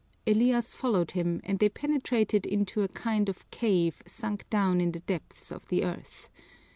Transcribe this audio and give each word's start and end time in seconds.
Elias 0.25 0.73
followed 0.73 1.11
him, 1.11 1.41
and 1.43 1.59
they 1.59 1.69
penetrated 1.69 2.47
into 2.47 2.81
a 2.81 2.87
kind 2.87 3.29
of 3.29 3.47
cave 3.51 4.01
sunk 4.07 4.49
down 4.49 4.81
in 4.81 4.91
the 4.93 4.99
depths 5.01 5.51
of 5.51 5.67
the 5.67 5.83
earth. 5.83 6.27